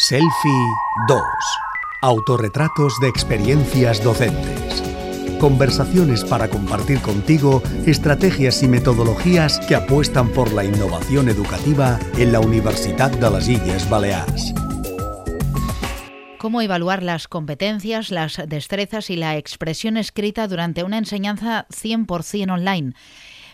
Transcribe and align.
Selfie 0.00 0.76
2. 1.08 1.20
Autorretratos 2.02 3.00
de 3.00 3.08
experiencias 3.08 4.00
docentes. 4.00 4.80
Conversaciones 5.40 6.22
para 6.22 6.48
compartir 6.48 7.00
contigo 7.00 7.64
estrategias 7.84 8.62
y 8.62 8.68
metodologías 8.68 9.58
que 9.66 9.74
apuestan 9.74 10.28
por 10.28 10.52
la 10.52 10.62
innovación 10.64 11.28
educativa 11.28 11.98
en 12.16 12.30
la 12.30 12.38
Universidad 12.38 13.10
de 13.10 13.28
las 13.28 13.48
Illes 13.48 13.90
Baleares. 13.90 14.54
Cómo 16.38 16.62
evaluar 16.62 17.02
las 17.02 17.26
competencias, 17.26 18.12
las 18.12 18.40
destrezas 18.46 19.10
y 19.10 19.16
la 19.16 19.36
expresión 19.36 19.96
escrita 19.96 20.46
durante 20.46 20.84
una 20.84 20.98
enseñanza 20.98 21.66
100% 21.70 22.52
online. 22.52 22.92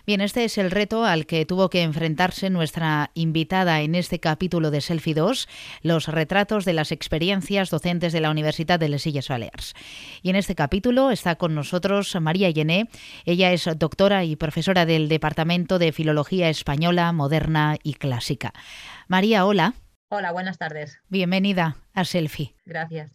Bien, 0.05 0.21
este 0.21 0.43
es 0.43 0.59
el 0.59 0.69
reto 0.69 1.03
al 1.03 1.25
que 1.25 1.47
tuvo 1.47 1.69
que 1.69 1.81
enfrentarse 1.81 2.51
nuestra 2.51 3.09
invitada 3.15 3.81
en 3.81 3.95
este 3.95 4.19
capítulo 4.19 4.69
de 4.69 4.81
Selfie 4.81 5.15
2, 5.15 5.47
los 5.81 6.07
retratos 6.07 6.63
de 6.63 6.73
las 6.73 6.91
experiencias 6.91 7.71
docentes 7.71 8.13
de 8.13 8.21
la 8.21 8.29
Universidad 8.29 8.79
de 8.79 8.89
Les 8.89 9.07
Illes 9.07 9.29
Balears. 9.29 9.73
Y 10.21 10.29
en 10.29 10.35
este 10.35 10.53
capítulo 10.53 11.09
está 11.09 11.37
con 11.37 11.55
nosotros 11.55 12.15
María 12.21 12.51
Llené. 12.51 12.87
Ella 13.25 13.51
es 13.51 13.67
doctora 13.77 14.25
y 14.25 14.35
profesora 14.35 14.85
del 14.85 15.09
Departamento 15.09 15.79
de 15.79 15.91
Filología 15.91 16.49
Española, 16.49 17.11
Moderna 17.11 17.77
y 17.81 17.95
Clásica. 17.95 18.53
María, 19.07 19.43
hola. 19.45 19.73
Hola, 20.09 20.31
buenas 20.31 20.59
tardes. 20.59 20.99
Bienvenida 21.09 21.77
a 21.95 22.05
Selfie. 22.05 22.53
Gracias. 22.63 23.14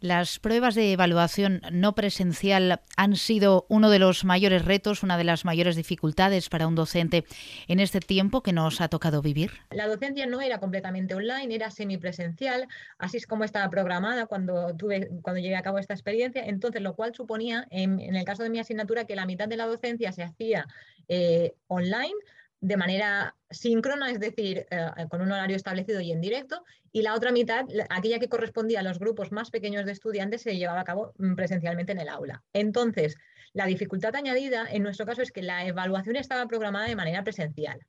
Las 0.00 0.38
pruebas 0.38 0.74
de 0.74 0.92
evaluación 0.92 1.60
no 1.70 1.94
presencial 1.94 2.80
han 2.96 3.16
sido 3.16 3.66
uno 3.68 3.90
de 3.90 3.98
los 3.98 4.24
mayores 4.24 4.64
retos, 4.64 5.02
una 5.02 5.18
de 5.18 5.24
las 5.24 5.44
mayores 5.44 5.76
dificultades 5.76 6.48
para 6.48 6.66
un 6.66 6.74
docente 6.74 7.24
en 7.68 7.80
este 7.80 8.00
tiempo 8.00 8.42
que 8.42 8.54
nos 8.54 8.80
ha 8.80 8.88
tocado 8.88 9.20
vivir. 9.20 9.50
La 9.70 9.86
docencia 9.86 10.24
no 10.24 10.40
era 10.40 10.58
completamente 10.58 11.14
online, 11.14 11.54
era 11.54 11.70
semipresencial, 11.70 12.66
así 12.98 13.18
es 13.18 13.26
como 13.26 13.44
estaba 13.44 13.68
programada 13.68 14.24
cuando, 14.24 14.74
tuve, 14.74 15.10
cuando 15.20 15.40
llegué 15.40 15.56
a 15.56 15.62
cabo 15.62 15.78
esta 15.78 15.92
experiencia, 15.92 16.46
entonces 16.46 16.80
lo 16.80 16.94
cual 16.94 17.14
suponía, 17.14 17.66
en, 17.70 18.00
el 18.00 18.24
caso 18.24 18.42
de 18.42 18.48
mi 18.48 18.58
asignatura, 18.58 19.04
que 19.04 19.16
la 19.16 19.26
mitad 19.26 19.48
de 19.48 19.58
la 19.58 19.66
docencia 19.66 20.12
se 20.12 20.22
hacía 20.22 20.66
eh, 21.08 21.52
online, 21.66 22.14
de 22.60 22.76
manera 22.76 23.34
síncrona, 23.50 24.10
es 24.10 24.20
decir, 24.20 24.66
eh, 24.70 24.90
con 25.08 25.22
un 25.22 25.32
horario 25.32 25.56
establecido 25.56 26.00
y 26.00 26.12
en 26.12 26.20
directo, 26.20 26.62
y 26.92 27.02
la 27.02 27.14
otra 27.14 27.32
mitad, 27.32 27.66
aquella 27.88 28.18
que 28.18 28.28
correspondía 28.28 28.80
a 28.80 28.82
los 28.82 28.98
grupos 28.98 29.32
más 29.32 29.50
pequeños 29.50 29.86
de 29.86 29.92
estudiantes, 29.92 30.42
se 30.42 30.56
llevaba 30.56 30.80
a 30.80 30.84
cabo 30.84 31.14
mm, 31.18 31.34
presencialmente 31.34 31.92
en 31.92 32.00
el 32.00 32.08
aula. 32.08 32.42
Entonces, 32.52 33.16
la 33.52 33.66
dificultad 33.66 34.14
añadida 34.14 34.66
en 34.70 34.82
nuestro 34.82 35.06
caso 35.06 35.22
es 35.22 35.32
que 35.32 35.42
la 35.42 35.66
evaluación 35.66 36.16
estaba 36.16 36.46
programada 36.46 36.86
de 36.86 36.96
manera 36.96 37.24
presencial. 37.24 37.80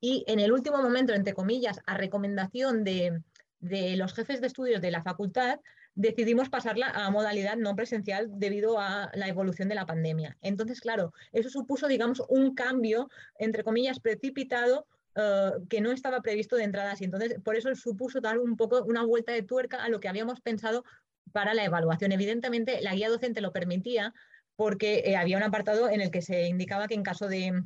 Y 0.00 0.24
en 0.26 0.40
el 0.40 0.52
último 0.52 0.82
momento, 0.82 1.12
entre 1.14 1.34
comillas, 1.34 1.80
a 1.86 1.96
recomendación 1.96 2.84
de, 2.84 3.20
de 3.60 3.96
los 3.96 4.14
jefes 4.14 4.40
de 4.40 4.46
estudios 4.46 4.80
de 4.80 4.90
la 4.90 5.02
facultad, 5.02 5.58
decidimos 5.94 6.48
pasarla 6.48 6.88
a 6.88 7.10
modalidad 7.10 7.56
no 7.56 7.76
presencial 7.76 8.28
debido 8.32 8.78
a 8.78 9.10
la 9.14 9.28
evolución 9.28 9.68
de 9.68 9.74
la 9.74 9.86
pandemia. 9.86 10.36
Entonces, 10.40 10.80
claro, 10.80 11.12
eso 11.32 11.50
supuso, 11.50 11.86
digamos, 11.86 12.22
un 12.28 12.54
cambio, 12.54 13.08
entre 13.38 13.64
comillas, 13.64 14.00
precipitado 14.00 14.86
eh, 15.14 15.50
que 15.68 15.80
no 15.80 15.92
estaba 15.92 16.22
previsto 16.22 16.56
de 16.56 16.64
entrada 16.64 16.94
Y 16.98 17.04
entonces, 17.04 17.38
por 17.44 17.56
eso 17.56 17.74
supuso 17.74 18.20
dar 18.20 18.38
un 18.38 18.56
poco 18.56 18.82
una 18.84 19.04
vuelta 19.04 19.32
de 19.32 19.42
tuerca 19.42 19.84
a 19.84 19.88
lo 19.88 20.00
que 20.00 20.08
habíamos 20.08 20.40
pensado 20.40 20.84
para 21.32 21.54
la 21.54 21.64
evaluación. 21.64 22.12
Evidentemente, 22.12 22.80
la 22.80 22.94
guía 22.94 23.10
docente 23.10 23.40
lo 23.40 23.52
permitía 23.52 24.14
porque 24.56 25.02
eh, 25.04 25.16
había 25.16 25.36
un 25.36 25.42
apartado 25.42 25.90
en 25.90 26.00
el 26.00 26.10
que 26.10 26.22
se 26.22 26.46
indicaba 26.46 26.88
que 26.88 26.94
en 26.94 27.02
caso 27.02 27.28
de 27.28 27.62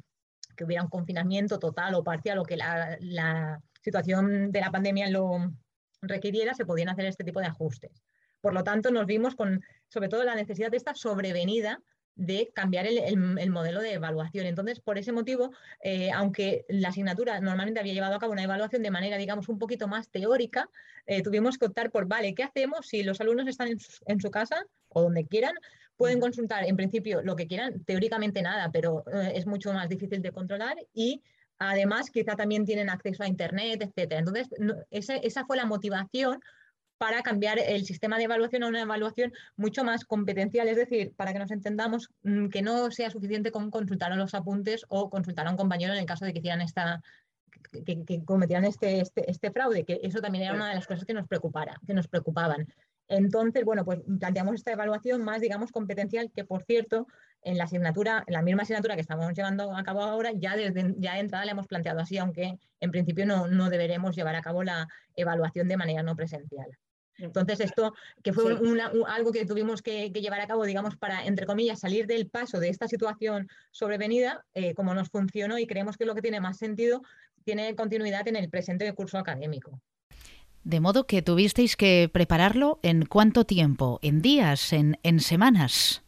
que 0.56 0.64
hubiera 0.64 0.83
un 0.83 0.88
confinamiento 0.88 1.58
total 1.58 1.94
o 1.94 2.02
parcial 2.02 2.38
o 2.38 2.44
que 2.44 2.56
la, 2.56 2.96
la 3.00 3.61
situación 3.83 4.50
de 4.50 4.61
la 4.61 4.70
pandemia 4.70 5.11
lo 5.11 5.52
requiriera, 6.02 6.55
se 6.55 6.66
podían 6.66 6.88
hacer 6.88 7.06
este 7.06 7.24
tipo 7.24 7.40
de 7.40 7.46
ajustes. 7.46 8.02
Por 8.47 8.55
lo 8.55 8.62
tanto, 8.62 8.92
nos 8.92 9.06
vimos 9.06 9.34
con, 9.34 9.64
sobre 9.89 10.08
todo, 10.08 10.22
la 10.22 10.36
necesidad 10.36 10.70
de 10.70 10.77
esta 10.77 10.94
sobrevenida 10.94 11.83
de 12.14 12.52
cambiar 12.55 12.86
el, 12.86 13.51
modelo 13.51 13.80
de 13.80 13.95
evaluación. 13.95 14.46
Entonces, 14.46 14.79
por 14.79 14.98
ese 14.98 15.11
motivo, 15.11 15.51
eh, 15.83 16.12
aunque 16.12 16.64
la 16.68 16.90
asignatura 16.90 17.40
normalmente 17.40 17.80
había 17.80 17.92
llevado 17.92 18.14
a 18.14 18.20
cabo 18.20 18.30
una 18.30 18.45
evaluación 18.45 18.84
de 18.84 18.92
manera, 18.92 19.17
digamos, 19.17 19.48
un 19.48 19.58
poquito 19.58 19.89
más 19.89 20.11
teórica, 20.11 20.70
eh, 21.07 21.24
tuvimos 21.24 21.58
que 21.58 21.67
optar 21.67 21.90
por, 21.90 22.07
vale, 22.07 22.36
¿qué 22.36 22.45
hacemos 22.45 22.86
si 22.86 23.02
los 23.02 23.20
alumnos 23.20 23.48
están 23.48 23.67
en 24.07 24.20
su, 24.20 24.30
casa 24.30 24.64
o 24.90 25.02
donde 25.02 25.27
quieran? 25.27 25.55
Pueden 25.96 26.20
consultar, 26.20 26.63
en 26.67 26.77
principio, 26.77 27.23
lo 27.23 27.34
que 27.34 27.48
quieran, 27.48 27.83
teóricamente 27.83 28.42
nada, 28.42 28.70
pero 28.70 29.02
eh, 29.13 29.33
es 29.34 29.48
mucho 29.48 29.73
más 29.73 29.89
difícil 29.89 30.23
de 30.23 30.30
controlar 30.30 30.77
y 30.95 31.20
además 31.58 32.11
quizá 32.11 32.36
también 32.36 32.64
tienen 32.64 32.90
acceso 32.90 33.24
a 33.24 33.27
Internet, 33.27 33.83
etc. 33.83 34.13
Entonces, 34.13 34.46
esa 34.92 35.46
fue 35.46 35.57
la 35.57 35.67
motivación 35.67 36.40
para 36.98 37.23
cambiar 37.23 37.58
el 37.58 37.84
sistema 37.84 38.18
de 38.18 38.24
evaluación 38.24 38.62
a 38.62 38.68
una 38.68 38.83
evaluación 38.83 39.33
mucho 39.57 39.84
más 39.84 40.05
competencial, 40.05 40.68
es 40.68 40.77
decir, 40.77 41.12
para 41.17 41.33
que 41.33 41.39
nos 41.39 41.51
entendamos 41.51 42.11
mm, 42.23 42.48
que 42.48 42.62
no 42.62 42.90
sea 42.90 43.11
suficiente 43.11 43.51
con 43.51 43.70
consultar 43.70 44.12
a 44.12 44.17
los 44.17 44.34
apuntes 44.34 44.84
o 44.89 45.11
consultar 45.11 45.46
a 45.46 45.51
un 45.51 45.57
compañero 45.57 45.92
en 45.92 46.01
el 46.01 46.07
caso 46.07 46.24
de 46.24 46.33
que 46.33 46.39
hicieran 46.39 46.61
esta 46.61 47.02
que, 47.84 48.24
cometieran 48.24 48.64
este, 48.64 49.01
este, 49.01 49.30
este, 49.30 49.51
fraude, 49.51 49.84
que 49.84 50.01
eso 50.02 50.20
también 50.20 50.45
era 50.45 50.55
una 50.55 50.68
de 50.68 50.74
las 50.74 50.86
cosas 50.86 51.05
que 51.05 51.14
nos 51.14 51.27
preocupara, 51.27 51.80
que 51.86 51.95
nos 51.95 52.08
preocupaban. 52.08 52.67
Entonces, 53.08 53.64
bueno, 53.64 53.84
pues 53.84 54.01
planteamos 54.18 54.55
esta 54.57 54.73
evaluación 54.73 55.23
más, 55.23 55.40
digamos, 55.40 55.70
competencial, 55.70 56.30
que 56.34 56.45
por 56.45 56.64
cierto, 56.64 57.07
en 57.42 57.57
la 57.57 57.64
asignatura, 57.64 58.24
en 58.27 58.34
la 58.34 58.42
misma 58.42 58.63
asignatura 58.63 58.96
que 58.96 59.01
estamos 59.01 59.33
llevando 59.33 59.77
a 59.77 59.83
cabo 59.84 60.02
ahora, 60.02 60.33
ya 60.33 60.57
desde 60.57 60.95
ya 60.98 61.14
de 61.14 61.20
entrada 61.20 61.45
la 61.45 61.52
hemos 61.52 61.68
planteado 61.68 62.01
así, 62.01 62.18
aunque 62.18 62.58
en 62.80 62.90
principio 62.90 63.24
no, 63.27 63.46
no 63.46 63.70
deberemos 63.70 64.17
llevar 64.17 64.34
a 64.34 64.42
cabo 64.42 64.64
la 64.64 64.89
evaluación 65.14 65.68
de 65.68 65.77
manera 65.77 66.02
no 66.02 66.17
presencial. 66.17 66.77
Entonces, 67.18 67.60
esto 67.60 67.94
que 68.22 68.32
fue 68.32 68.56
algo 69.06 69.32
que 69.32 69.46
tuvimos 69.46 69.82
que, 69.82 70.10
llevar 70.10 70.40
a 70.40 70.46
cabo, 70.46 70.64
digamos, 70.64 70.96
para, 70.96 71.24
entre 71.24 71.46
comillas, 71.46 71.80
salir 71.80 72.06
del 72.06 72.28
paso 72.28 72.60
de 72.60 72.68
esta 72.68 72.88
situación 72.88 73.48
sobrevenida, 73.70 74.44
eh, 74.54 74.74
como 74.74 74.94
nos 74.94 75.08
funcionó 75.08 75.58
y 75.58 75.66
creemos 75.66 75.96
que 75.96 76.06
lo 76.06 76.14
que 76.14 76.22
tiene 76.22 76.40
más 76.40 76.58
sentido, 76.58 77.02
tiene 77.44 77.74
continuidad 77.77 78.27
en 78.28 78.36
el 78.36 78.50
presente 78.50 78.92
curso 78.92 79.18
académico. 79.18 79.80
De 80.64 80.80
modo 80.80 81.06
que 81.06 81.22
tuvisteis 81.22 81.77
que 81.77 82.10
prepararlo 82.12 82.80
en 82.82 83.06
cuánto 83.06 83.44
tiempo, 83.44 84.00
en 84.02 84.20
días, 84.20 84.72
en, 84.72 85.20
semanas. 85.20 86.02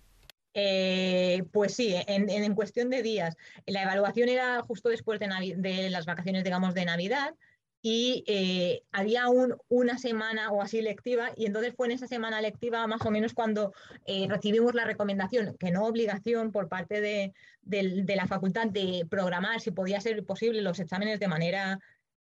Eh, 0.52 1.44
pues 1.52 1.74
sí, 1.74 1.94
en, 1.94 2.54
cuestión 2.54 2.90
de 2.90 3.02
días. 3.02 3.36
La 3.66 3.84
evaluación 3.84 4.28
era 4.28 4.60
justo 4.62 4.88
después 4.88 5.20
de, 5.20 5.54
de 5.56 5.90
las 5.90 6.06
vacaciones, 6.06 6.42
digamos, 6.42 6.74
de 6.74 6.84
Navidad 6.84 7.34
y 7.80 8.24
eh, 8.26 8.82
había 8.90 9.28
un, 9.28 9.56
una 9.68 9.98
semana 9.98 10.50
o 10.50 10.62
así 10.62 10.82
lectiva 10.82 11.30
y 11.36 11.46
entonces 11.46 11.74
fue 11.76 11.86
en 11.86 11.92
esa 11.92 12.06
semana 12.08 12.40
lectiva 12.40 12.86
más 12.86 13.04
o 13.06 13.10
menos 13.10 13.34
cuando 13.34 13.72
eh, 14.06 14.26
recibimos 14.28 14.74
la 14.74 14.84
recomendación, 14.84 15.56
que 15.58 15.70
no 15.70 15.84
obligación 15.84 16.50
por 16.50 16.68
parte 16.68 17.00
de, 17.00 17.32
la 17.62 18.26
facultad 18.26 18.66
de 18.66 19.06
programar 19.08 19.60
si 19.60 19.70
podía 19.70 20.00
ser 20.00 20.24
posible 20.24 20.60
los 20.62 20.80
exámenes 20.80 21.20
de 21.20 21.28
manera 21.28 21.78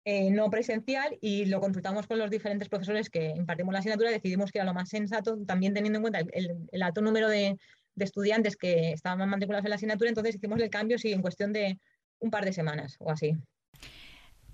eh, 0.05 0.29
no 0.29 0.49
presencial 0.49 1.17
y 1.19 1.45
lo 1.45 1.59
consultamos 1.59 2.07
con 2.07 2.19
los 2.19 2.29
diferentes 2.29 2.69
profesores 2.69 3.09
que 3.09 3.29
impartimos 3.35 3.73
la 3.73 3.79
asignatura, 3.79 4.11
decidimos 4.11 4.51
que 4.51 4.59
era 4.59 4.65
lo 4.65 4.73
más 4.73 4.89
sensato, 4.89 5.37
también 5.45 5.73
teniendo 5.73 5.97
en 5.97 6.03
cuenta 6.03 6.19
el, 6.31 6.83
alto 6.83 7.01
número 7.01 7.27
de, 7.27 7.57
de, 7.95 8.05
estudiantes 8.05 8.55
que 8.55 8.91
estaban 8.91 9.27
matriculados 9.29 9.65
en 9.65 9.71
la 9.71 9.75
asignatura, 9.75 10.09
entonces 10.09 10.35
hicimos 10.35 10.59
el 10.61 10.69
cambio 10.69 10.97
sí, 10.99 11.11
en 11.11 11.21
cuestión 11.21 11.53
de 11.53 11.79
un 12.19 12.29
par 12.29 12.45
de 12.45 12.53
semanas 12.53 12.95
o 12.99 13.11
así. 13.11 13.35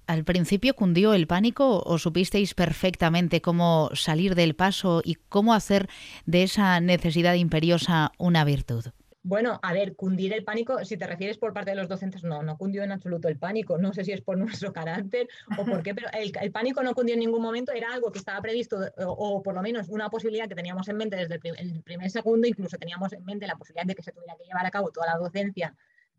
¿Al 0.08 0.24
principio 0.24 0.76
cundió 0.76 1.14
el 1.14 1.26
pánico 1.26 1.82
o 1.84 1.98
supisteis 1.98 2.54
perfectamente 2.54 3.42
cómo 3.42 3.90
salir 3.94 4.36
del 4.36 4.56
paso 4.56 5.02
y 5.04 5.16
cómo 5.16 5.54
hacer 5.54 5.90
de 6.26 6.44
esa 6.44 6.80
necesidad 6.80 7.34
imperiosa 7.34 8.12
una 8.18 8.44
virtud? 8.44 8.86
Bueno, 9.28 9.60
a 9.64 9.74
ver, 9.74 9.96
cundir 9.96 10.34
el 10.34 10.44
pánico, 10.44 10.86
si 10.86 10.98
te 10.98 11.08
refieres 11.08 11.40
por 11.40 11.52
parte 11.52 11.72
de 11.72 11.78
los 11.78 11.88
docentes, 11.88 12.24
no, 12.24 12.44
no 12.44 12.60
cundió 12.60 12.84
en 12.84 12.92
absoluto 12.92 13.28
el 13.28 13.40
pánico. 13.40 13.80
No 13.80 13.92
sé 13.92 14.04
si 14.04 14.12
es 14.12 14.22
por 14.22 14.38
nuestro 14.68 14.72
carácter 14.72 15.28
o 15.58 15.66
por 15.66 15.82
qué, 15.82 15.96
pero 15.96 16.10
el, 16.14 16.52
pánico 16.52 16.84
no 16.84 16.94
cundió 16.94 17.16
en 17.16 17.22
ningún 17.22 17.42
momento, 17.42 17.72
era 17.72 17.92
algo 17.92 18.12
que 18.12 18.20
estaba 18.20 18.40
previsto 18.40 18.78
o, 19.00 19.42
por 19.42 19.56
lo 19.56 19.64
menos 19.64 19.90
una 19.90 20.12
posibilidad 20.12 20.48
que 20.48 20.54
teníamos 20.54 20.88
en 20.90 20.98
mente 20.98 21.16
desde 21.16 21.40
el, 21.44 21.56
el 21.58 21.82
primer 21.82 22.12
segundo, 22.12 22.48
incluso 22.48 22.78
teníamos 22.78 23.14
en 23.14 23.26
mente 23.26 23.48
la 23.48 23.56
posibilidad 23.56 23.88
de 23.88 23.96
que 23.96 24.04
se 24.04 24.12
tuviera 24.12 24.36
que 24.38 24.44
llevar 24.44 24.68
a 24.68 24.70
cabo 24.70 24.92
toda 24.92 25.08
la 25.08 25.18
docencia 25.18 25.76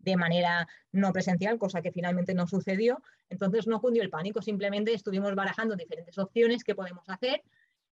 de 0.06 0.16
manera 0.16 0.66
no 0.92 1.12
presencial, 1.12 1.58
cosa 1.58 1.82
que 1.82 1.92
finalmente 1.92 2.32
no 2.32 2.46
sucedió. 2.46 3.02
Entonces 3.28 3.66
no 3.66 3.80
cundió 3.80 4.02
el 4.02 4.08
pánico, 4.08 4.40
simplemente 4.40 4.94
estuvimos 4.94 5.34
barajando 5.34 5.76
diferentes 5.76 6.16
opciones 6.16 6.62
que 6.64 6.76
podemos 6.76 7.04
hacer 7.08 7.42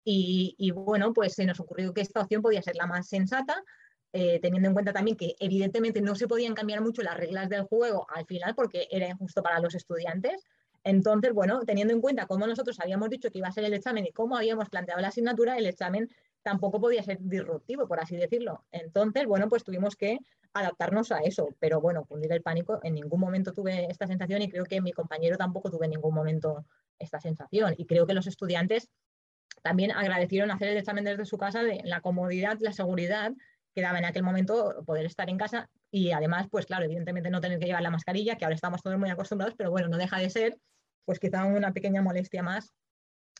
y, 0.06 0.72
bueno, 0.72 1.14
pues 1.14 1.34
se 1.34 1.46
nos 1.46 1.60
ocurrió 1.60 1.94
que 1.94 2.02
esta 2.02 2.22
opción 2.22 2.42
podía 2.42 2.62
ser 2.62 2.76
la 2.76 2.86
más 2.86 3.08
sensata, 3.08 3.64
eh, 4.12 4.40
teniendo 4.42 4.68
en 4.68 4.74
cuenta 4.74 4.94
también 4.94 5.18
que 5.18 5.36
evidentemente 5.40 6.02
no 6.02 6.14
se 6.14 6.28
podían 6.28 6.54
cambiar 6.54 6.82
mucho 6.82 7.02
las 7.02 7.18
reglas 7.18 7.50
del 7.50 7.64
juego 7.64 8.06
al 8.10 8.26
final 8.26 8.54
porque 8.54 8.88
era 8.92 9.08
injusto 9.08 9.42
para 9.42 9.60
los 9.60 9.74
estudiantes. 9.74 10.46
Entonces, 10.84 11.34
bueno, 11.34 11.62
teniendo 11.66 11.94
en 11.94 12.02
cuenta 12.02 12.28
cómo 12.28 12.46
nosotros 12.46 12.80
habíamos 12.82 13.10
dicho 13.10 13.32
que 13.32 13.40
iba 13.40 13.48
a 13.48 13.54
ser 13.54 13.64
el 13.64 13.74
examen 13.74 14.06
y 14.06 14.12
cómo 14.12 14.36
habíamos 14.36 14.70
planteado 14.70 15.02
la 15.02 15.08
asignatura, 15.08 15.58
el 15.58 15.66
examen 15.66 16.10
tampoco 16.44 16.80
podía 16.80 17.02
ser 17.04 17.18
disruptivo, 17.22 17.88
por 17.88 18.00
así 18.00 18.16
decirlo. 18.16 18.66
Entonces, 18.72 19.26
bueno, 19.26 19.50
pues 19.50 19.64
tuvimos 19.64 19.96
que 19.96 20.20
adaptarnos 20.54 21.12
a 21.12 21.20
eso, 21.20 21.50
pero 21.60 21.82
bueno, 21.82 22.06
cundir 22.06 22.32
el 22.32 22.42
pánico, 22.42 22.80
en 22.84 22.94
ningún 22.94 23.20
momento 23.20 23.54
tuve 23.54 23.88
esta 23.90 24.06
sensación 24.06 24.42
y 24.42 24.50
creo 24.50 24.66
que 24.66 24.82
mi 24.82 24.92
compañero 24.92 25.38
tampoco 25.38 25.72
tuve 25.72 25.86
en 25.86 25.92
ningún 25.92 26.14
momento 26.14 26.66
esta 27.00 27.20
sensación. 27.20 27.74
Y 27.78 27.86
creo 27.86 28.06
que 28.06 28.14
los 28.14 28.28
estudiantes 28.28 28.90
también 29.64 29.92
agradecieron 29.92 30.52
hacer 30.52 30.70
el 30.70 30.78
examen 30.78 31.06
desde 31.06 31.26
su 31.26 31.38
casa 31.38 31.64
de 31.64 31.82
la 31.86 32.02
comodidad, 32.02 32.58
la 32.60 32.74
seguridad 32.74 33.32
que 33.74 33.82
daba 33.82 33.98
en 33.98 34.06
aquel 34.06 34.24
momento 34.24 34.84
poder 34.86 35.06
estar 35.06 35.30
en 35.30 35.38
casa 35.38 35.70
y 35.90 36.12
además, 36.12 36.48
pues 36.52 36.66
claro, 36.66 36.86
evidentemente 36.86 37.30
no 37.30 37.42
tener 37.42 37.60
que 37.60 37.66
llevar 37.66 37.82
la 37.82 37.90
mascarilla, 37.90 38.36
que 38.36 38.46
ahora 38.46 38.56
estamos 38.56 38.82
todos 38.82 39.00
muy 39.00 39.10
acostumbrados, 39.10 39.56
pero 39.58 39.72
bueno, 39.72 39.88
no 39.88 39.98
deja 39.98 40.20
de 40.20 40.30
ser, 40.30 40.58
pues 41.06 41.20
quizá 41.20 41.46
una 41.46 41.74
pequeña 41.74 42.02
molestia 42.02 42.44
más 42.44 42.74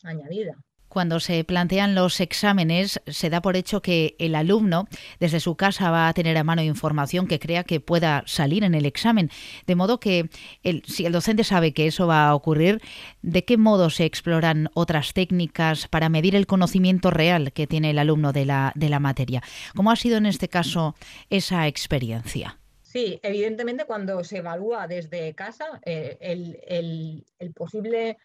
añadida. 0.02 0.56
Cuando 0.94 1.18
se 1.18 1.42
plantean 1.42 1.96
los 1.96 2.20
exámenes, 2.20 3.00
se 3.08 3.28
da 3.28 3.42
por 3.42 3.56
hecho 3.56 3.82
que 3.82 4.14
el 4.20 4.36
alumno 4.36 4.86
desde 5.18 5.40
su 5.40 5.56
casa 5.56 5.90
va 5.90 6.06
a 6.06 6.12
tener 6.12 6.38
a 6.38 6.44
mano 6.44 6.62
información 6.62 7.26
que 7.26 7.40
crea 7.40 7.64
que 7.64 7.80
pueda 7.80 8.22
salir 8.26 8.62
en 8.62 8.76
el 8.76 8.86
examen. 8.86 9.28
De 9.66 9.74
modo 9.74 9.98
que 9.98 10.30
si 10.86 11.04
el 11.04 11.10
docente 11.10 11.42
sabe 11.42 11.74
que 11.74 11.88
eso 11.88 12.06
va 12.06 12.28
a 12.28 12.34
ocurrir, 12.36 12.80
¿de 13.22 13.44
qué 13.44 13.56
modo 13.56 13.90
se 13.90 14.04
exploran 14.04 14.70
otras 14.74 15.14
técnicas 15.14 15.88
para 15.88 16.08
medir 16.08 16.36
el 16.36 16.46
conocimiento 16.46 17.10
real 17.10 17.52
que 17.52 17.66
tiene 17.66 17.90
el 17.90 17.98
alumno 17.98 18.32
de 18.32 18.44
la, 18.44 18.70
de 18.76 18.88
la 18.88 19.00
materia? 19.00 19.42
¿Cómo 19.74 19.90
ha 19.90 19.96
sido 19.96 20.16
en 20.16 20.26
este 20.26 20.46
caso 20.46 20.94
esa 21.28 21.66
experiencia? 21.66 22.60
Sí, 22.82 23.18
evidentemente 23.24 23.84
cuando 23.84 24.22
se 24.22 24.38
evalúa 24.38 24.86
desde 24.86 25.34
casa, 25.34 25.80
eh, 25.84 26.16
el, 26.20 27.24
el 27.40 27.52
posible 27.52 28.16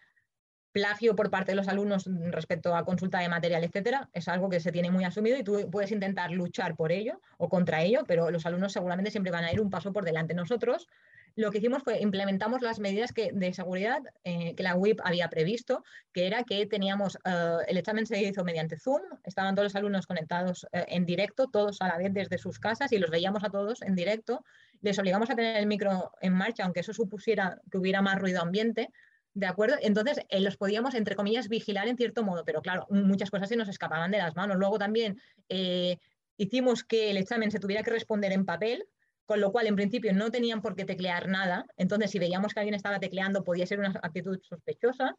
plagio 0.72 1.16
por 1.16 1.30
parte 1.30 1.52
de 1.52 1.56
los 1.56 1.68
alumnos 1.68 2.08
respecto 2.30 2.74
a 2.74 2.84
consulta 2.84 3.18
de 3.18 3.28
material, 3.28 3.64
etcétera, 3.64 4.08
es 4.12 4.28
algo 4.28 4.48
que 4.48 4.60
se 4.60 4.72
tiene 4.72 4.90
muy 4.90 5.04
asumido 5.04 5.36
y 5.36 5.44
tú 5.44 5.68
puedes 5.70 5.90
intentar 5.90 6.30
luchar 6.30 6.76
por 6.76 6.92
ello 6.92 7.20
o 7.38 7.48
contra 7.48 7.82
ello, 7.82 8.04
pero 8.06 8.30
los 8.30 8.46
alumnos 8.46 8.72
seguramente 8.72 9.10
siempre 9.10 9.32
van 9.32 9.44
a 9.44 9.52
ir 9.52 9.60
un 9.60 9.70
paso 9.70 9.92
por 9.92 10.04
delante. 10.04 10.34
Nosotros 10.34 10.88
lo 11.36 11.50
que 11.50 11.58
hicimos 11.58 11.82
fue 11.82 12.00
implementamos 12.00 12.62
las 12.62 12.78
medidas 12.80 13.12
que, 13.12 13.30
de 13.32 13.52
seguridad 13.52 14.02
eh, 14.24 14.54
que 14.54 14.62
la 14.62 14.74
WIP 14.74 15.00
había 15.04 15.28
previsto, 15.28 15.84
que 16.12 16.26
era 16.26 16.44
que 16.44 16.66
teníamos, 16.66 17.18
eh, 17.24 17.56
el 17.68 17.76
examen 17.76 18.06
se 18.06 18.20
hizo 18.22 18.44
mediante 18.44 18.78
Zoom, 18.78 19.02
estaban 19.24 19.54
todos 19.54 19.66
los 19.66 19.76
alumnos 19.76 20.06
conectados 20.06 20.66
eh, 20.72 20.84
en 20.88 21.06
directo, 21.06 21.48
todos 21.48 21.80
a 21.82 21.88
la 21.88 21.98
vez 21.98 22.12
desde 22.12 22.38
sus 22.38 22.58
casas 22.58 22.92
y 22.92 22.98
los 22.98 23.10
veíamos 23.10 23.44
a 23.44 23.50
todos 23.50 23.82
en 23.82 23.94
directo. 23.94 24.44
Les 24.82 24.98
obligamos 24.98 25.30
a 25.30 25.36
tener 25.36 25.56
el 25.56 25.66
micro 25.66 26.12
en 26.20 26.32
marcha, 26.32 26.64
aunque 26.64 26.80
eso 26.80 26.92
supusiera 26.92 27.60
que 27.70 27.78
hubiera 27.78 28.02
más 28.02 28.18
ruido 28.18 28.40
ambiente, 28.40 28.90
¿De 29.32 29.46
acuerdo? 29.46 29.76
Entonces, 29.80 30.20
eh, 30.28 30.40
los 30.40 30.56
podíamos, 30.56 30.94
entre 30.94 31.14
comillas, 31.14 31.48
vigilar 31.48 31.86
en 31.88 31.96
cierto 31.96 32.24
modo, 32.24 32.44
pero 32.44 32.62
claro, 32.62 32.86
muchas 32.90 33.30
cosas 33.30 33.48
se 33.48 33.56
nos 33.56 33.68
escapaban 33.68 34.10
de 34.10 34.18
las 34.18 34.34
manos. 34.34 34.56
Luego 34.56 34.78
también 34.78 35.20
eh, 35.48 35.98
hicimos 36.36 36.82
que 36.82 37.10
el 37.10 37.16
examen 37.16 37.50
se 37.50 37.60
tuviera 37.60 37.82
que 37.82 37.90
responder 37.90 38.32
en 38.32 38.44
papel, 38.44 38.84
con 39.26 39.40
lo 39.40 39.52
cual 39.52 39.68
en 39.68 39.76
principio 39.76 40.12
no 40.12 40.30
tenían 40.30 40.60
por 40.60 40.74
qué 40.74 40.84
teclear 40.84 41.28
nada. 41.28 41.66
Entonces, 41.76 42.10
si 42.10 42.18
veíamos 42.18 42.52
que 42.52 42.60
alguien 42.60 42.74
estaba 42.74 42.98
tecleando, 42.98 43.44
podía 43.44 43.66
ser 43.66 43.78
una 43.78 43.90
actitud 44.02 44.40
sospechosa. 44.42 45.16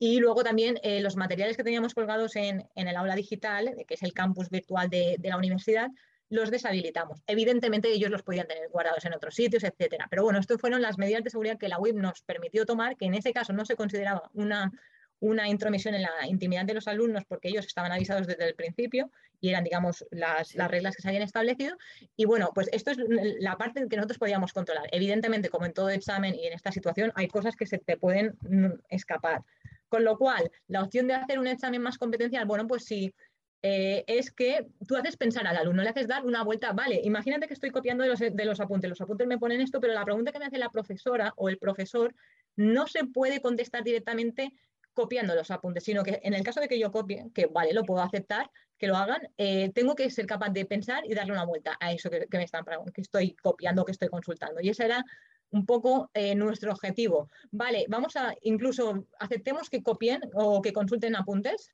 Y 0.00 0.18
luego 0.18 0.42
también 0.42 0.80
eh, 0.82 1.00
los 1.00 1.14
materiales 1.14 1.56
que 1.56 1.62
teníamos 1.62 1.94
colgados 1.94 2.34
en, 2.34 2.68
el 2.74 2.96
aula 2.96 3.14
digital, 3.14 3.76
que 3.86 3.94
es 3.94 4.02
el 4.02 4.12
campus 4.12 4.50
virtual 4.50 4.90
de 4.90 5.18
la 5.22 5.36
universidad, 5.36 5.88
los 6.32 6.50
deshabilitamos. 6.50 7.22
Evidentemente 7.26 7.92
ellos 7.92 8.10
los 8.10 8.22
podían 8.22 8.46
tener 8.46 8.68
guardados 8.70 9.04
en 9.04 9.12
otros 9.12 9.34
sitios, 9.34 9.64
etcétera. 9.64 10.06
Pero 10.08 10.24
bueno, 10.24 10.38
esto 10.38 10.58
fueron 10.58 10.80
las 10.80 10.96
medidas 10.96 11.22
de 11.22 11.28
seguridad 11.28 11.58
que 11.58 11.68
la 11.68 11.78
web 11.78 11.94
nos 11.94 12.22
permitió 12.22 12.64
tomar, 12.64 12.96
que 12.96 13.04
en 13.04 13.14
ese 13.14 13.34
caso 13.34 13.52
no 13.52 13.66
se 13.66 13.76
consideraba 13.76 14.30
una, 14.32 14.72
una 15.20 15.46
intromisión 15.46 15.94
en 15.94 16.02
la 16.02 16.26
intimidad 16.26 16.64
de 16.64 16.72
los 16.72 16.88
alumnos 16.88 17.24
porque 17.26 17.48
ellos 17.48 17.66
estaban 17.66 17.92
avisados 17.92 18.26
desde 18.26 18.48
el 18.48 18.54
principio 18.54 19.10
y 19.42 19.50
eran, 19.50 19.62
digamos, 19.62 20.06
las, 20.10 20.54
las, 20.54 20.70
reglas 20.70 20.96
que 20.96 21.02
se 21.02 21.08
habían 21.08 21.22
establecido. 21.22 21.76
Y 22.16 22.24
bueno, 22.24 22.50
pues 22.54 22.70
esto 22.72 22.92
es 22.92 22.98
la 23.38 23.58
parte 23.58 23.86
que 23.90 23.96
nosotros 23.96 24.18
podíamos 24.18 24.54
controlar. 24.54 24.88
Evidentemente, 24.90 25.50
como 25.50 25.66
en 25.66 25.74
todo 25.74 25.90
examen 25.90 26.34
y 26.34 26.46
en 26.46 26.54
esta 26.54 26.72
situación, 26.72 27.12
hay 27.14 27.28
cosas 27.28 27.56
que 27.56 27.66
se 27.66 27.76
te 27.76 27.98
pueden 27.98 28.38
mm, 28.40 28.80
escapar. 28.88 29.42
Con 29.90 30.04
lo 30.04 30.16
cual, 30.16 30.50
la 30.68 30.82
opción 30.82 31.08
de 31.08 31.12
hacer 31.12 31.38
un 31.38 31.46
examen 31.46 31.82
más 31.82 31.98
competencial, 31.98 32.46
bueno, 32.46 32.66
pues 32.66 32.86
si 32.86 33.14
eh, 33.62 34.04
es 34.08 34.32
que 34.32 34.66
tú 34.86 34.96
haces 34.96 35.16
pensar 35.16 35.46
al 35.46 35.56
alumno, 35.56 35.82
le 35.82 35.88
haces 35.88 36.08
dar 36.08 36.26
una 36.26 36.42
vuelta, 36.42 36.72
vale, 36.72 37.00
imagínate 37.04 37.46
que 37.46 37.54
estoy 37.54 37.70
copiando 37.70 38.02
de 38.02 38.10
los, 38.10 38.18
de 38.18 38.44
los 38.44 38.60
apuntes, 38.60 38.90
los 38.90 39.00
apuntes 39.00 39.26
me 39.26 39.38
ponen 39.38 39.60
esto, 39.60 39.80
pero 39.80 39.92
la 39.92 40.04
pregunta 40.04 40.32
que 40.32 40.38
me 40.40 40.46
hace 40.46 40.58
la 40.58 40.70
profesora 40.70 41.32
o 41.36 41.48
el 41.48 41.58
profesor 41.58 42.14
no 42.56 42.86
se 42.86 43.04
puede 43.04 43.40
contestar 43.40 43.84
directamente 43.84 44.52
copiando 44.94 45.34
los 45.34 45.50
apuntes, 45.50 45.84
sino 45.84 46.02
que 46.02 46.20
en 46.22 46.34
el 46.34 46.42
caso 46.42 46.60
de 46.60 46.68
que 46.68 46.78
yo 46.78 46.92
copie, 46.92 47.30
que 47.34 47.46
vale, 47.46 47.72
lo 47.72 47.84
puedo 47.84 48.02
aceptar, 48.02 48.50
que 48.76 48.86
lo 48.86 48.96
hagan, 48.96 49.20
eh, 49.38 49.70
tengo 49.74 49.94
que 49.94 50.10
ser 50.10 50.26
capaz 50.26 50.50
de 50.50 50.66
pensar 50.66 51.04
y 51.06 51.14
darle 51.14 51.32
una 51.32 51.44
vuelta 51.44 51.76
a 51.80 51.92
eso 51.92 52.10
que, 52.10 52.26
me 52.32 52.44
están 52.44 52.64
que 52.92 53.00
estoy 53.00 53.34
copiando, 53.34 53.84
que 53.84 53.92
estoy 53.92 54.08
consultando. 54.08 54.60
Y 54.60 54.68
ese 54.68 54.84
era 54.84 55.04
un 55.50 55.66
poco 55.66 56.10
eh, 56.14 56.34
nuestro 56.34 56.72
objetivo. 56.72 57.30
Vale, 57.50 57.86
vamos 57.88 58.16
a 58.16 58.34
incluso 58.42 59.06
aceptemos 59.18 59.70
que 59.70 59.82
copien 59.82 60.20
o 60.34 60.60
que 60.60 60.72
consulten 60.72 61.14
apuntes, 61.14 61.72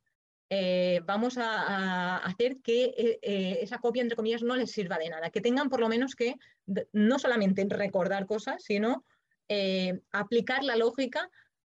eh, 0.50 1.03
vamos 1.05 1.37
a, 1.37 2.17
hacer 2.19 2.59
que 2.62 2.85
eh, 2.97 3.19
eh, 3.21 3.59
esa 3.61 3.79
copia, 3.79 4.03
entre 4.03 4.17
comillas, 4.17 4.43
no 4.43 4.56
les 4.56 4.71
sirva 4.71 4.99
de 4.99 5.11
nada, 5.11 5.31
que 5.31 5.43
tengan 5.43 5.69
por 5.69 5.81
lo 5.81 5.89
menos 5.89 6.15
que 6.15 6.37
no 6.93 7.19
solamente 7.19 7.67
recordar 7.69 8.27
cosas, 8.27 8.62
sino 8.62 9.05
aplicar 10.12 10.62
la 10.62 10.77
lógica 10.77 11.31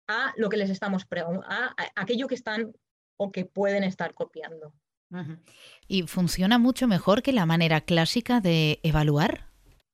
a 0.07 0.35
lo 0.37 0.51
que 0.51 0.59
les 0.59 0.69
estamos 0.69 1.07
preguntando, 1.07 1.47
a, 1.49 1.75
aquello 1.97 2.27
que 2.27 2.35
están 2.35 2.73
o 3.17 3.33
que 3.33 3.47
pueden 3.47 3.83
estar 3.85 4.13
copiando. 4.15 4.75
¿Y 5.89 6.03
funciona 6.03 6.59
mucho 6.59 6.87
mejor 6.87 7.23
que 7.23 7.33
la 7.33 7.47
manera 7.47 7.83
clásica 7.83 8.41
de 8.41 8.81
evaluar? 8.83 9.51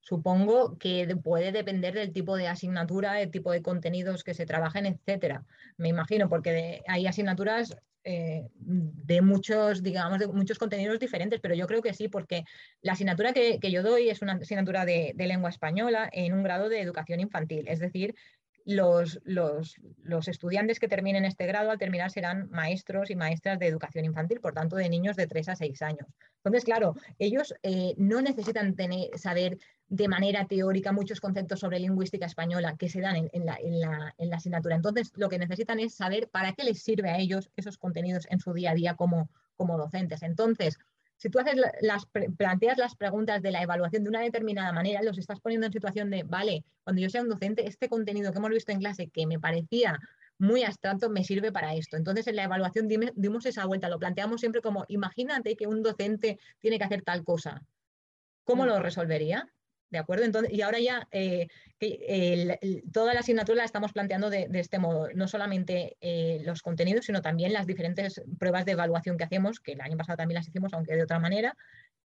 Supongo 0.08 0.78
que 0.78 1.06
puede 1.22 1.52
depender 1.52 1.92
del 1.92 2.14
tipo 2.14 2.34
de 2.38 2.48
asignatura, 2.48 3.20
el 3.20 3.30
tipo 3.30 3.52
de 3.52 3.60
contenidos 3.60 4.24
que 4.24 4.32
se 4.32 4.46
trabajen, 4.46 4.86
etcétera. 4.86 5.44
Me 5.76 5.90
imagino, 5.90 6.30
porque 6.30 6.82
hay 6.86 7.06
asignaturas 7.06 7.76
eh, 8.04 8.48
de 8.54 9.20
muchos, 9.20 9.82
digamos, 9.82 10.18
de 10.18 10.28
muchos 10.28 10.58
contenidos 10.58 10.98
diferentes, 10.98 11.40
pero 11.40 11.54
yo 11.54 11.66
creo 11.66 11.82
que 11.82 11.92
sí, 11.92 12.08
porque 12.08 12.44
la 12.80 12.92
asignatura 12.92 13.34
que, 13.34 13.58
yo 13.70 13.82
doy 13.82 14.08
es 14.08 14.22
una 14.22 14.32
asignatura 14.32 14.86
de, 14.86 15.12
lengua 15.18 15.50
española 15.50 16.08
en 16.10 16.32
un 16.32 16.42
grado 16.42 16.70
de 16.70 16.80
educación 16.80 17.20
infantil, 17.20 17.68
es 17.68 17.78
decir, 17.78 18.14
los, 18.68 19.18
los, 19.24 20.28
estudiantes 20.28 20.78
que 20.78 20.88
terminen 20.88 21.24
este 21.24 21.46
grado 21.46 21.70
al 21.70 21.78
terminar 21.78 22.10
serán 22.10 22.50
maestros 22.50 23.10
y 23.10 23.16
maestras 23.16 23.58
de 23.58 23.66
educación 23.66 24.04
infantil, 24.04 24.40
por 24.40 24.52
tanto, 24.52 24.76
de 24.76 24.90
niños 24.90 25.16
de 25.16 25.26
3 25.26 25.48
a 25.48 25.56
6 25.56 25.80
años. 25.80 26.06
Entonces, 26.36 26.64
claro, 26.64 26.94
ellos 27.18 27.54
eh, 27.62 27.94
no 27.96 28.20
necesitan 28.20 28.76
tener, 28.76 29.08
saber 29.16 29.56
de 29.88 30.06
manera 30.06 30.46
teórica 30.46 30.92
muchos 30.92 31.18
conceptos 31.18 31.60
sobre 31.60 31.80
lingüística 31.80 32.26
española 32.26 32.76
que 32.76 32.90
se 32.90 33.00
dan 33.00 33.30
en, 33.32 33.46
la, 33.46 34.14
asignatura. 34.36 34.76
Entonces, 34.76 35.12
lo 35.16 35.30
que 35.30 35.38
necesitan 35.38 35.80
es 35.80 35.94
saber 35.94 36.28
para 36.28 36.52
qué 36.52 36.64
les 36.64 36.82
sirve 36.82 37.08
a 37.08 37.16
ellos 37.16 37.50
esos 37.56 37.78
contenidos 37.78 38.26
en 38.28 38.38
su 38.38 38.52
día 38.52 38.72
a 38.72 38.74
día 38.74 38.96
como, 38.96 39.30
como 39.56 39.78
docentes. 39.78 40.22
Entonces, 40.22 40.78
si 41.18 41.28
tú 41.30 41.40
haces 41.40 41.56
las, 41.80 42.06
planteas 42.36 42.78
las 42.78 42.94
preguntas 42.94 43.42
de 43.42 43.50
la 43.50 43.62
evaluación 43.62 44.04
de 44.04 44.10
una 44.10 44.20
determinada 44.20 44.72
manera, 44.72 45.02
los 45.02 45.18
estás 45.18 45.40
poniendo 45.40 45.66
en 45.66 45.72
situación 45.72 46.10
de, 46.10 46.22
vale, 46.22 46.64
cuando 46.84 47.02
yo 47.02 47.10
sea 47.10 47.22
un 47.22 47.28
docente, 47.28 47.66
este 47.66 47.88
contenido 47.88 48.32
que 48.32 48.38
hemos 48.38 48.50
visto 48.50 48.72
en 48.72 48.78
clase 48.78 49.08
que 49.08 49.26
me 49.26 49.38
parecía 49.38 49.98
muy 50.38 50.62
abstracto 50.62 51.10
me 51.10 51.24
sirve 51.24 51.50
para 51.50 51.74
esto. 51.74 51.96
Entonces, 51.96 52.28
en 52.28 52.36
la 52.36 52.44
evaluación 52.44 52.88
dimos 52.88 53.44
esa 53.46 53.66
vuelta, 53.66 53.88
lo 53.88 53.98
planteamos 53.98 54.40
siempre 54.40 54.62
como, 54.62 54.84
imagínate 54.88 55.56
que 55.56 55.66
un 55.66 55.82
docente 55.82 56.38
tiene 56.60 56.78
que 56.78 56.84
hacer 56.84 57.02
tal 57.02 57.24
cosa. 57.24 57.62
¿Cómo 58.44 58.62
mm. 58.62 58.66
lo 58.66 58.80
resolvería? 58.80 59.52
¿De 59.90 59.98
acuerdo? 59.98 60.24
Entonces, 60.24 60.52
y 60.52 60.60
ahora 60.60 60.78
ya 60.80 61.08
eh, 61.12 61.48
toda 62.92 63.14
la 63.14 63.20
asignatura 63.20 63.58
la 63.58 63.64
estamos 63.64 63.92
planteando 63.92 64.28
de, 64.28 64.48
este 64.54 64.78
modo, 64.78 65.08
no 65.14 65.28
solamente 65.28 65.96
eh, 66.00 66.40
los 66.44 66.62
contenidos, 66.62 67.06
sino 67.06 67.22
también 67.22 67.52
las 67.52 67.66
diferentes 67.66 68.22
pruebas 68.38 68.66
de 68.66 68.72
evaluación 68.72 69.16
que 69.16 69.24
hacemos, 69.24 69.60
que 69.60 69.72
el 69.72 69.80
año 69.80 69.96
pasado 69.96 70.18
también 70.18 70.36
las 70.36 70.48
hicimos, 70.48 70.74
aunque 70.74 70.94
de 70.94 71.04
otra 71.04 71.18
manera, 71.18 71.56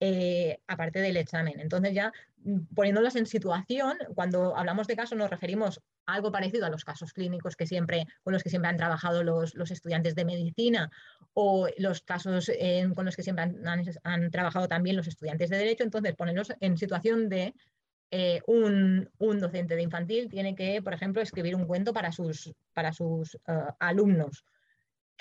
eh, 0.04 0.58
aparte 0.66 1.00
del 1.00 1.16
examen. 1.16 1.60
Entonces 1.60 1.94
ya 1.94 2.12
mm, 2.44 2.74
poniéndolas 2.74 3.16
en 3.16 3.28
situación, 3.28 4.00
cuando 4.16 4.58
hablamos 4.58 4.88
de 4.88 4.96
casos 4.96 5.16
nos 5.16 5.30
referimos 5.30 5.80
a 6.08 6.16
algo 6.16 6.32
parecido 6.32 6.66
a 6.66 6.70
los 6.70 6.84
casos 6.84 7.14
clínicos 7.14 7.56
que 7.56 7.68
siempre, 7.68 8.08
con 8.24 8.34
los 8.34 8.42
que 8.42 8.50
siempre 8.50 8.70
han 8.70 8.78
trabajado 8.78 9.24
los, 9.24 9.54
estudiantes 9.70 10.16
de 10.16 10.26
medicina 10.26 10.90
o 11.36 11.68
los 11.78 12.02
casos 12.02 12.52
con 12.96 13.06
los 13.06 13.16
que 13.16 13.22
siempre 13.22 13.46
han, 14.04 14.32
trabajado 14.32 14.68
también 14.68 14.96
los 14.96 15.08
estudiantes 15.08 15.52
de 15.52 15.58
derecho. 15.58 15.84
Entonces 15.84 16.16
ponerlos 16.16 16.52
en 16.60 16.78
situación 16.80 17.30
de 17.30 17.54
eh, 18.10 18.42
un, 18.48 19.08
docente 19.20 19.76
de 19.76 19.84
infantil 19.84 20.30
tiene 20.30 20.56
que, 20.56 20.82
por 20.82 20.96
ejemplo, 20.96 21.22
escribir 21.22 21.56
un 21.56 21.68
cuento 21.68 21.94
para 21.94 22.12
sus, 22.12 22.52
para 22.74 22.92
sus 22.92 23.36
eh, 23.36 23.40
alumnos 23.78 24.46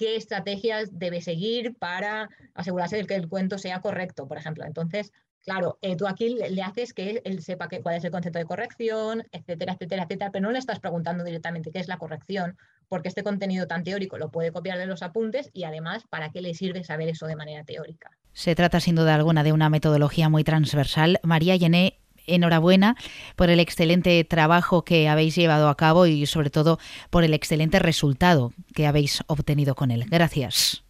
qué 0.01 0.17
estrategias 0.17 0.99
debe 0.99 1.21
seguir 1.21 1.75
para 1.79 2.31
asegurarse 2.55 2.97
de 2.97 3.05
que 3.05 3.15
el 3.15 3.29
cuento 3.29 3.59
sea 3.59 3.83
correcto, 3.83 4.27
por 4.27 4.39
ejemplo. 4.39 4.65
Entonces, 4.65 5.13
claro, 5.45 5.79
eh, 5.83 5.95
tú 5.95 6.09
aquí 6.09 6.31
le, 6.31 6.63
haces 6.63 6.95
que 6.95 7.21
él 7.23 7.43
sepa 7.43 7.69
que, 7.69 7.83
cuál 7.83 7.97
es 7.97 8.05
el 8.05 8.11
concepto 8.11 8.39
de 8.39 8.47
corrección, 8.47 9.25
etcétera, 9.31 9.75
etcétera, 9.75 10.05
etcétera, 10.05 10.31
pero 10.33 10.47
no 10.47 10.53
le 10.53 10.59
estás 10.59 10.81
preguntando 10.81 11.23
directamente 11.23 11.71
qué 11.71 11.81
es 11.81 11.87
la 11.87 11.99
corrección, 11.99 12.57
porque 12.89 13.09
este 13.09 13.23
contenido 13.23 13.67
tan 13.67 13.85
teórico 13.85 14.17
lo 14.17 14.31
puede 14.31 14.53
copiar 14.53 14.79
de 14.79 14.87
los 14.87 15.03
apuntes 15.03 15.51
y 15.53 15.65
además, 15.65 16.05
¿para 16.09 16.31
qué 16.31 16.41
le 16.41 16.55
sirve 16.55 16.83
saber 16.83 17.11
eso 17.11 17.27
de 17.27 17.37
manera 17.37 17.63
teórica? 17.65 18.11
Se 18.33 18.55
trata 18.55 18.81
sin 18.81 18.95
duda 18.95 19.15
alguna 19.15 19.43
de 19.43 19.53
una 19.53 19.69
metodología 19.69 20.31
muy 20.31 20.45
transversal. 20.45 21.21
María 21.23 21.57
Llené, 21.57 21.99
enhorabuena 22.35 22.97
por 23.37 23.51
el 23.51 23.61
excelente 23.61 24.23
trabajo 24.25 24.85
que 24.85 25.09
habéis 25.09 25.35
llevado 25.35 25.69
a 25.69 25.77
cabo 25.77 26.07
y 26.07 26.27
sobre 26.27 26.51
todo 26.51 26.79
por 27.11 27.25
el 27.25 27.35
excelente 27.35 27.79
resultado 27.79 28.53
que 28.75 28.87
habéis 28.87 29.23
obtenido 29.27 29.75
con 29.75 29.91
él. 29.91 30.07
Gracias. 30.09 30.83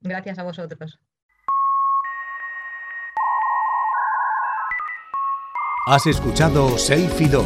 Gracias 0.00 0.38
a 0.38 0.42
vosotros. 0.42 0.98
Has 5.84 6.06
escuchado 6.06 6.78
Selfie 6.78 7.28
2, 7.28 7.44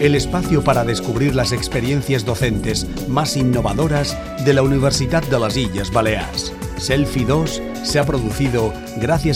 el 0.00 0.16
espacio 0.16 0.64
para 0.64 0.82
descubrir 0.82 1.36
las 1.36 1.52
experiencias 1.52 2.24
docentes 2.24 2.88
más 3.08 3.36
innovadoras 3.36 4.18
de 4.44 4.52
la 4.52 4.62
Universidad 4.62 5.22
de 5.22 5.38
las 5.38 5.56
Islas 5.56 5.92
Baleares. 5.92 6.52
Selfie 6.82 7.24
2 7.24 7.62
se 7.84 8.00
ha 8.00 8.04
producido 8.04 8.72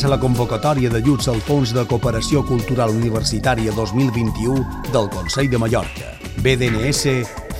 a 0.05 0.09
la 0.11 0.19
convocatòria 0.19 0.91
d'ajuts 0.91 1.29
al 1.31 1.39
Fons 1.47 1.71
de 1.77 1.85
Cooperació 1.87 2.43
Cultural 2.43 2.91
Universitària 2.91 3.71
2021 3.77 4.67
del 4.91 5.07
Consell 5.15 5.47
de 5.53 5.59
Mallorca, 5.63 6.11
BDNS 6.43 7.07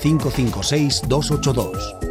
556282. 0.03 2.06